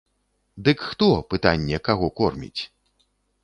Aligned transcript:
Дык 0.67 0.79
хто, 0.87 1.09
пытанне, 1.33 1.77
каго 1.91 2.11
корміць? 2.21 2.61